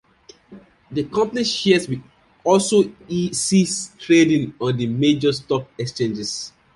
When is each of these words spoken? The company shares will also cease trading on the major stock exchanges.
The 0.89 1.03
company 1.03 1.43
shares 1.43 1.87
will 1.87 2.01
also 2.43 2.91
cease 3.33 3.93
trading 3.99 4.55
on 4.59 4.75
the 4.75 4.87
major 4.87 5.31
stock 5.31 5.67
exchanges. 5.77 6.51